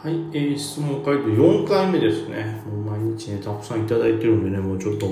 [0.00, 2.62] はい、えー、質問回答4回目ですね。
[2.64, 5.10] もう毎日ね、たくさんいただいてるんでね、もうちょっと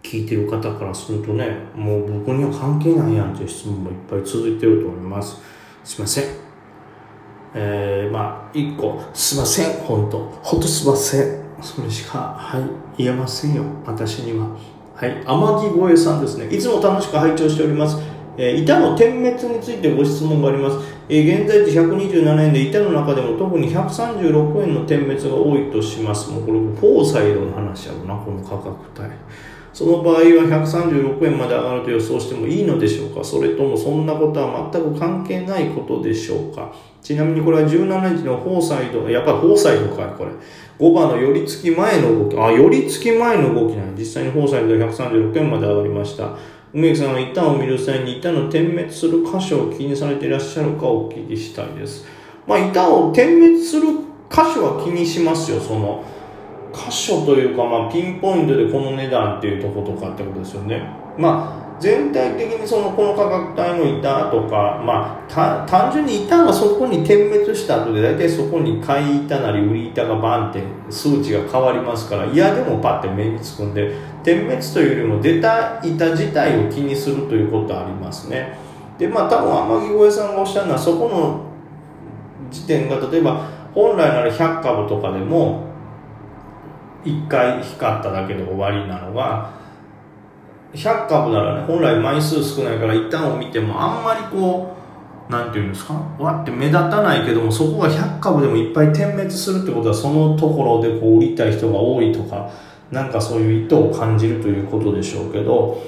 [0.00, 5.40] 聞いてる方からするとね、もう僕には関係ないやんという質問もいっぱい続いてると思います。
[5.82, 6.24] すいません。
[7.54, 11.42] えー、まあ、1個、すいません、本当本当すいません。
[11.60, 14.46] それしか、はい、言えませんよ、私には。
[14.94, 16.46] はい、天城越えさんですね。
[16.46, 17.98] いつも楽しく拝聴しております。
[18.36, 20.76] えー板の点滅についてご質問があります。
[21.08, 26.30] えー現在地127円で板の中でも特に136円の点滅が多いとします。
[26.30, 29.10] もうこれ、フォーサイドの話やろな、この価格帯。
[29.72, 33.22] その場合は136円まで上がると予想してもいいのでしょうか？
[33.22, 36.72] それともそんなことは全く関係ないことでしょうか？
[37.02, 40.30] ちなみにこれは17日のフォーサイド、やっぱりフォーサイドかい、これ。
[40.78, 46.36] 5番の寄り付き前の動き、あ、寄り付き前の動きなん実際にフォーサイドで136円まで上がりました。
[46.72, 52.04] 梅木さんは一旦を見る際に一旦の点滅する箇所を気にされていらっしゃるかお聞きしたいです。
[52.46, 53.82] まあ、一旦を点滅する
[54.30, 56.04] 箇所は気にしますよ、その。
[56.76, 60.86] 箇所というか、まあ、ピンポイントでこの値段っていうとことかってことですよね。
[61.16, 78.58] まあ、全体的にそのこの価格帯の板とか、まあ、単純に板がそこに点滅した後で大体そこに買い板なり売り板がバンって数値が変わりますから嫌でもパッて目につくんで点滅というよりも出た板自体を気にするということはありますね。
[78.98, 81.46] でまあ多分天城越えさんがおっしゃるのはそこの
[82.50, 85.66] 時点が例えば本来なら100株とかでも
[87.06, 89.50] 1回光っただけで終わりなのが
[90.74, 91.64] 100株ならね。
[91.66, 94.74] 本来枚数少ないから一旦を見てもあんまりこ
[95.28, 95.94] うなんていうんですか？
[96.18, 102.48] わって目立たないけどもそこが100株でもいっぱい点滅するってことはそのところでこう売りたい人が多いとか
[102.90, 105.82] なんかそういう意図を感じるということでしょうけど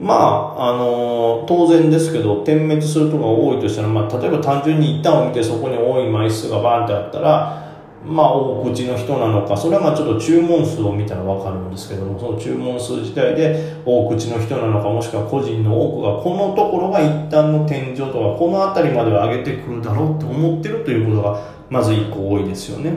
[0.00, 7.71] まああの当然ですけど点滅するとこが多いとしたら、まあ、例えば単純に一旦を見てそこに多い枚数がバーンってあったら
[8.04, 21.40] まあ大口の人なのかそれはまあちょっと注文数を見たら分かるんですけどもその注文数自体で大口の人なのかもしくは個人の多くがこのところが一旦の天井とかこの辺りまでは上げてくるだろうって思ってるということが
[21.70, 22.92] まず一個多いですよね。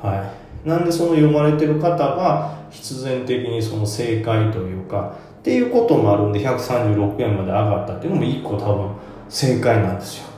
[0.00, 0.16] は
[0.64, 0.68] い。
[0.68, 8.90] なんでその読まれてる方が必然的にその正解というかっていうこともあるんで136円まで上がったっていうのも一個多分
[9.28, 10.33] 正解なんですよ。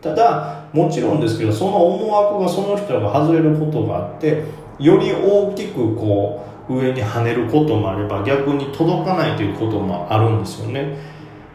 [0.00, 4.44] ただもちろんですけどその思惑がその人が外れることがあって
[4.78, 10.96] より大きくこう上に跳ねることもあれば逆に届かないということもあるんですよね。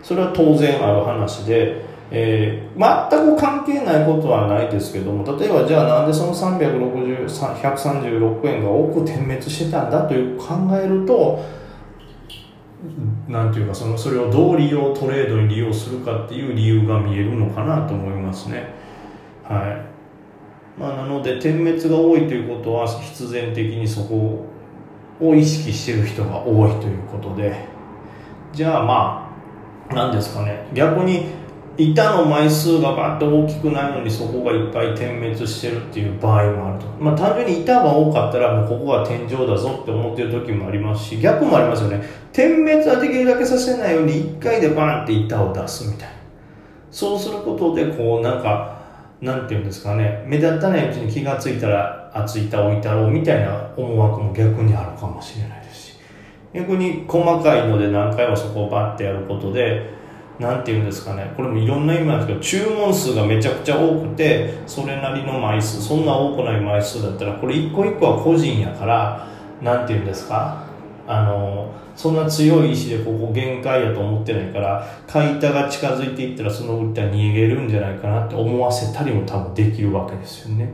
[0.04, 2.66] それは当然ある話で、えー
[3.10, 11.40] 全く関係ないことはないですけども例えばじゃあなんでその360 136円が多く点滅してたんだという考えると
[13.28, 18.74] なんていうかそのそれをどう利用トレードに利用するかっていう理由が見えるのかなと思いますね。
[19.44, 19.86] は
[20.78, 20.80] い。
[20.80, 24.46] まあなので点滅が多いということは必然的にそこ
[25.22, 27.54] を意識してる人が多いということで。
[28.54, 29.30] じゃあま
[29.90, 30.68] あ何ですかね。
[30.74, 31.26] 逆に
[31.78, 36.86] 板の枚数がバッと大きくないのにそこがいっぱい点滅してるっていう場合もあると。
[37.00, 42.02] まあ単純に板が多かったらもうここが天井だぞって思ってる時もありますし逆もありますよね。
[42.32, 46.16] 点滅はできるだけさせないように1回でバンって板を出すみたいな。
[46.92, 48.76] そうすることでこうなんか
[49.22, 50.24] なんていうんですかね。
[50.26, 55.96] 目立たないうちに気がついたら厚い板置いたろうみたいな思惑も逆にあるかもしれないですし。
[56.54, 59.95] 逆に細かいので何回もそこをバッてやることで
[60.40, 61.34] なんていうんですかね。
[61.38, 69.28] これもいろんな意味なんですけど注文数がめちゃくちゃ多くてそれなりの枚数そんな多くない枚数だったらこれ一個一個は個人やから
[69.62, 70.66] なんていうんですか？
[71.08, 80.70] あのそんな強い意志でここ限界やと思ってないから買い板が近づいていったらその売ったら逃げるんじゃないかなって思わせたりも多分できるわけですよね。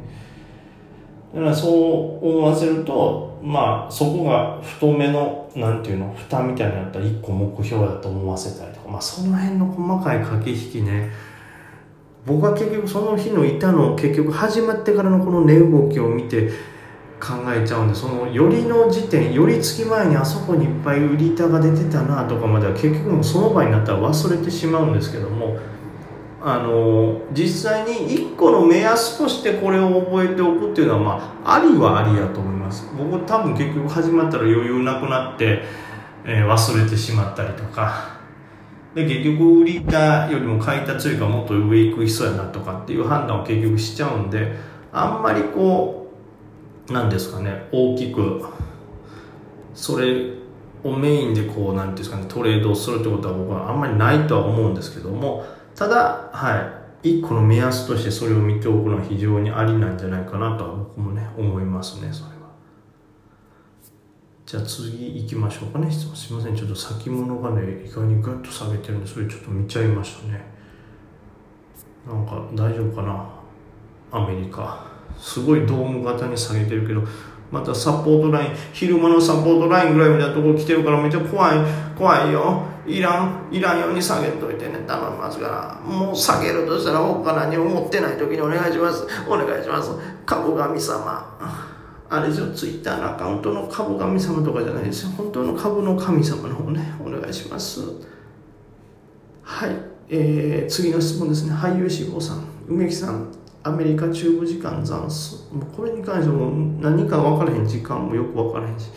[1.33, 8.89] だからそう思わせるとまあそこが太めのなんていうの蓋みたいになったら一個目標だと思わせたりとか。
[8.89, 11.11] まあその辺の細かい駆け引きね。
[12.25, 16.49] 僕は結局その日の板の結局始まってからのこの値動きを見て
[17.19, 25.57] 考えちゃうんでその寄りの時点寄り付き前にあそこにいっぱい売り板が出てたなとかまでは結局もその場になったら忘れてしまうんですけども。
[26.43, 32.89] あの実際に1個の目安としてこれを覚えておくっていうのはまあありはありやと思います。
[32.97, 35.63] 僕多分結局始まったら余裕なくなって、
[36.25, 38.21] えー忘れてしまったりとか。
[38.93, 44.53] で結局売り板よりも買い板強いかもっと上行く人やなとかっていう判断を結局しちゃうんで
[44.91, 46.11] あんまりこ
[46.89, 48.43] うなんですかね大きく
[49.73, 50.33] それ
[50.83, 55.45] をメインでこうなんていうんですかねトレードをするってことは僕はあんまりないとは思うんですけども
[55.75, 56.81] ただはい。
[57.03, 62.13] 一個の目安としてそれを見ておくのは非常にありなんじゃないかなとは僕もね思いますね。
[62.13, 62.51] それは
[64.45, 65.89] じゃあ次行きましょうかね。
[65.89, 66.55] 質問すいません。
[66.55, 70.45] ちょっと先物がね意外にグッと下げてるんでそれちょっと見ちゃいましたね。
[72.05, 73.27] なんか大丈夫かな。
[74.11, 74.85] アメリカ。
[75.17, 77.01] すごいドーム型に下げてるけど
[77.49, 81.57] またサポートライン昼間のサポートラインぐらいみたいなところ来てるからめっちゃ怖い。
[81.97, 82.70] 怖いよ。
[82.85, 89.05] いらんいらんように下げといてね頼みますからもう下げるとしたら他何も持ってない時にお願いします。
[89.27, 89.91] お願いします。
[90.25, 91.69] 株神様。
[92.09, 95.09] あれですよツイッターのアカウントの株神様とかじゃないですよ。
[95.11, 97.81] 本当の株の神様の方ねお願いします。
[99.43, 99.75] はい、
[100.09, 101.53] えー、次の質問ですね。
[101.53, 102.43] 俳優志望さん。
[102.67, 103.27] 梅木さん
[103.63, 106.49] アメリカ中部時間残数もうこれに関しても
[106.81, 108.89] 何か分からへん時間もよく分からへんし。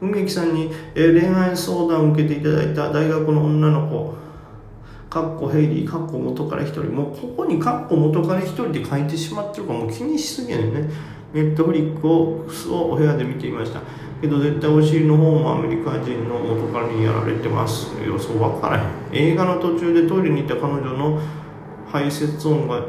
[0.00, 4.14] 梅木さんに、え、恋愛相談を受けていただいた大学の女の子
[5.08, 6.84] かっこヘイリーかっこ元から一人。
[6.84, 10.90] もうここにかっこ元から一人で書いてしまってるからもう気にしすぎやねんね。
[11.32, 13.80] ネットフリックををお部屋で見ていました。
[14.20, 17.92] けど絶対お尻の方もアメリカ人の元からにやられてます。
[18.06, 19.30] 予想分からへん。
[19.30, 21.20] 映画の途中でトイレに行った彼女の
[21.86, 22.82] 排泄音が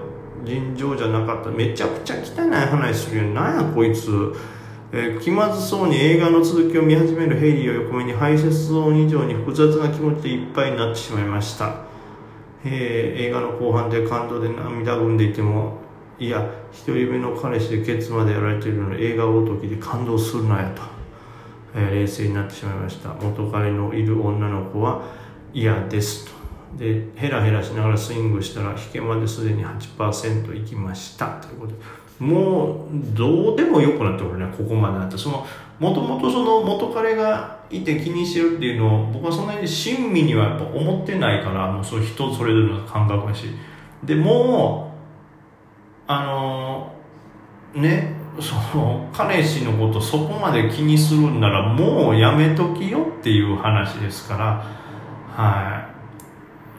[0.43, 1.49] 尋常じゃなかった。
[1.49, 4.33] めちゃくちゃ汚い話するよなんやこいつ、
[4.91, 11.83] えー、気まずそうに映画の続きを見始めるヘイリーを横目に排泄音以上に複雑な気持ちでいっぱいになってしまいました、
[12.63, 15.79] えー、映画の後半で感動で涙ぐんでいても
[16.19, 20.81] いや一人目の彼氏でケツまでやられているのに映画ごときで感動するなやと、
[21.75, 23.13] えー、冷静になってしまいました。
[23.13, 25.03] 元彼のいる女の子は
[25.53, 26.31] 嫌ですと。
[26.77, 31.27] でヘラヘラしながらスイングしたら引けまですでに8%いきました。
[31.41, 32.06] ということで。
[32.19, 35.45] もうどうでもよくなってくるねここまでなってその
[35.79, 43.45] もともとその元彼がいて気にしてるっていうのを僕はそんなに親身にはやっぱ思ってないからもうそれ人それぞれの感覚だし。
[44.03, 44.93] でも
[46.07, 46.93] うあの
[47.73, 54.63] ねその彼氏のことそこまで気にするんならもうやめときよっていう話ですから。
[55.35, 55.83] は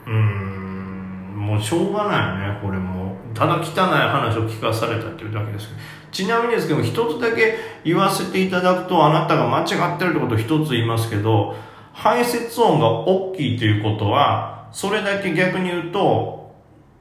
[0.06, 0.10] い。
[0.10, 2.97] うんもうしょうがないねこれも
[3.38, 5.80] ただ汚い話を聞かされたっていうだけですけど
[6.10, 11.54] ちなみにですけど一つだけ言わせていただくとあなたが間違ってるってことを一つ言いますけど
[11.92, 16.52] 排泄音が大きいということはそれだけ逆に言うと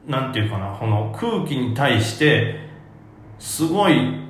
[0.05, 2.67] なんていうかなこの空気に対して
[3.39, 4.27] すごい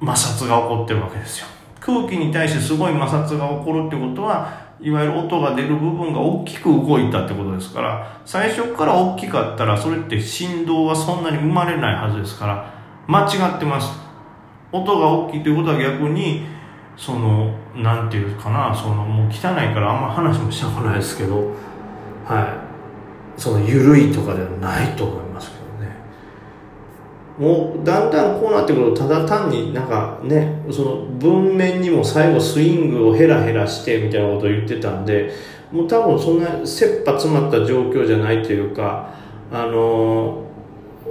[0.00, 1.46] 摩擦が起こってるわけですよ。
[1.80, 12.74] 空気に対してすごい摩擦が起こるってことはいわゆる音が出る部分が大きく動いたってことですから最初から大きかったらそれって振動はそんなに生まれないはずですから
[13.06, 13.98] 間違ってます。
[14.72, 16.46] 音が大きいということは逆に
[16.96, 21.52] そのなんていうかなそのもう汚いからあんま話もしたくないですけど
[22.24, 22.60] は
[23.38, 23.40] い。
[23.40, 25.63] その緩いとかではないと思いますけど。
[27.38, 35.32] もうだんだんこうなってくるとただ単になんかねその文面にも最後スイングをヘラヘラしてみたいなことを言ってたんで
[35.72, 39.12] もう多分そんな切羽詰まった状況じゃないというか
[39.50, 40.44] あの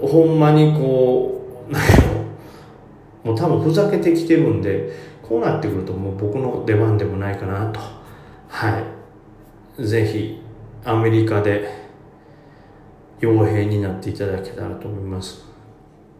[0.02, 4.92] ほんまにこうもう多分ふざけてきてるんで
[5.22, 7.80] こうなってくるともう僕の出番でもないかなと。
[8.50, 8.80] は
[9.78, 9.84] い。
[9.84, 10.42] ぜひ
[10.84, 11.90] アメリカで
[13.20, 15.53] 傭兵になっていただけたらと思います。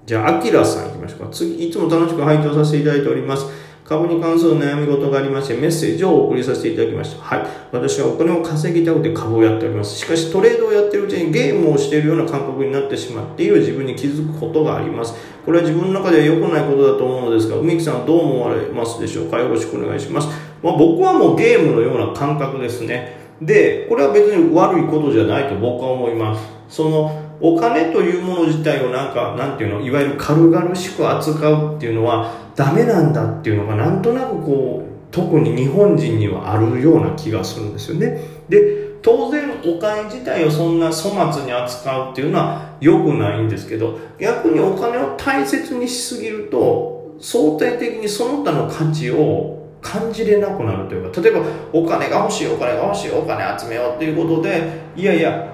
[0.06, 1.28] じゃあ、アキラさん行きましょうか。
[1.32, 3.46] 次、いつも楽しく拝聴させていただいております。
[3.86, 7.24] 株に関する悩み事がありまして、メッセージをお送りさせていただきました。
[7.24, 7.48] はい。
[7.72, 9.98] 私はお金を稼ぎたくて株をやっております。
[9.98, 15.14] しかし、トレードをやっているうちにゲームをしているような感覚になってしまっている自分に気づくことがあります。
[15.46, 19.40] これは自分の中では良くないことだと思うのですが、梅木さんはどう思われますでしょうか？
[19.40, 20.28] よろしくお願いします。
[20.62, 23.24] まあ、僕はもうゲームのような感覚ですね。
[23.42, 26.44] で、これは別に悪いことじゃないと僕は思います。
[26.70, 38.18] その、お金というもの自体をなんか、なんていうの、いわゆる軽々しく扱うっていうのはダメなんだっていうのがなんとなくこう、特に日本人にはあるような気がするんですよね。
[38.48, 51.42] で、当然お金自体をそんな粗末に扱うっていうのは良くないんですけど、逆にお金を大切にしすぎると、相対的にその他の価値を感じれなくなるというか、例えば
[51.74, 54.64] お金が欲しい、お金が欲しい、お金集めようっていうことで、
[54.96, 55.53] いやいや、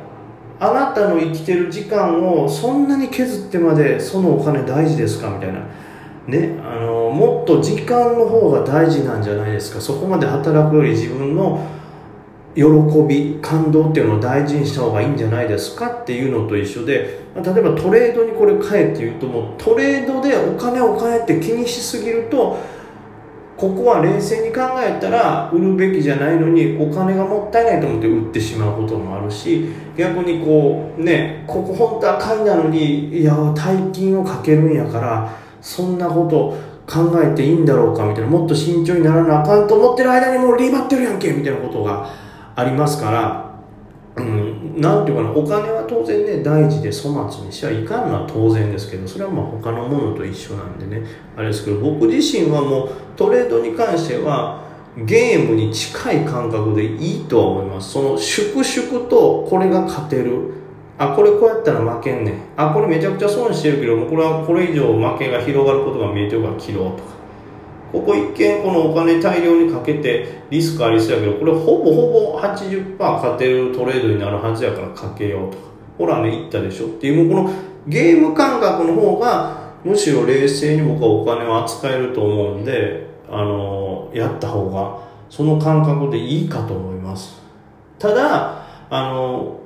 [0.60, 5.30] あなたの生きてる時間をそんなに削ってまでそのお金大事ですか？
[5.30, 5.62] みたいな。
[6.28, 9.82] ねあのもっと時間の方が大事なんじゃないですか？
[9.82, 11.66] そこまで働くより自分の
[12.56, 12.64] 喜
[13.08, 15.88] び感動っていうのを大事にした方がいいんじゃないですか？
[15.88, 22.58] っていうのと一緒で例えばトレードにこれ変えって言うともうトレードでお金お金って気にしすぎると
[23.60, 29.66] ここは冷静に考えたら売るべきじゃないのにお金がもったいないと思って売ってしまうこともあるし
[29.98, 36.58] 逆にこうねここ本当は買いなのにいや大金をかけるんやからそんなこと
[36.90, 42.10] 考えていいんだろうかみたいなもっと慎重にならなあかんと思ってる間にもうリバってるやんけみたいなことが
[42.56, 43.50] ありますから
[44.16, 51.06] うん、なんていうかなお金は当然ね大事で粗末にしちゃいかんのは当然ですけどそれはまあ他のものと一緒なんでね。
[51.36, 54.64] あれですけど僕自身はもうトレードに関しては
[55.06, 57.92] ゲームに近い感覚でいいとは思います。
[57.92, 60.54] その粛々とこれが勝てる。
[60.98, 62.36] あこれこうやったら負けんねん。
[62.58, 67.19] あこれめちゃくちゃ損してるけどもこれはこれ以上負けが広がることが見えてるから切ろうとか。
[67.92, 75.64] ここ一見このお金大量にかけてリスクありそうやけどこれほぼほぼ80%勝てるトレードになるはずやからかけようとか。
[75.98, 76.86] ほらね言ったでしょ。
[76.86, 77.56] っていうもうこの
[77.88, 87.42] ゲーム感覚の方がむしろ冷静に僕はお金を扱えると思うんであのやった方がその感覚でいいかと思います。
[87.98, 89.60] ただあの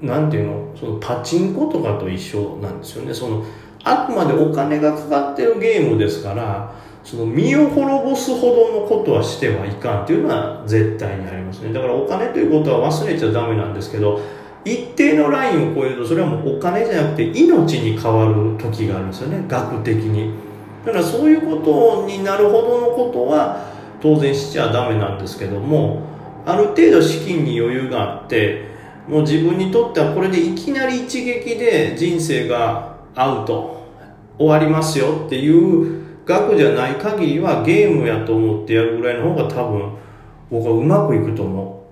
[0.00, 0.76] なんていうの？
[0.76, 3.14] そのパチンコとかと一緒なんですよね。
[3.14, 3.44] その
[3.84, 6.72] あくまでお金がかかってるゲームですから
[7.04, 11.72] その身を滅ぼすほどのことはしてはいかんっていうのは絶対にありますね。
[11.72, 14.20] だからお金ということは忘れちゃダメなんですけど
[14.64, 19.44] 一定のラインを超えるとそれはもうお金じゃなくて命に変わる時があるんですよね。
[19.48, 20.32] 額的に。
[20.84, 26.02] だからそういうことになるほどのことは当然しちゃダメなんですけども
[26.44, 28.66] ある程度資金に余裕があって
[29.08, 33.86] もう自分にとってはこれでいきなり一撃で人生がアウト
[34.38, 39.92] 終わりますよっていう額じゃない限りはゲームやと思ってやるぐらいの方が多分
[40.50, 41.82] 僕はうまくいくと思う。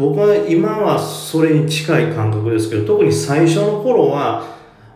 [0.00, 4.44] 僕は今はそれに近い感覚ですけど特に最初の頃は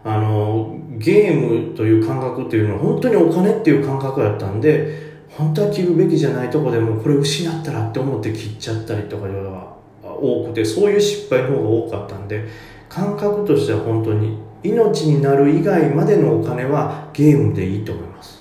[0.04, 12.46] あのゲームという感覚っていうのは本当にお金っていう感覚だったんで本当は切るべきじゃないとこでもこれ失ったらって思って切っちゃったりとかいうのが多くてそういう失敗の方が多かったんで
[12.88, 18.33] 感覚としては本当に命になる以外までのお金はゲームでいいと思います。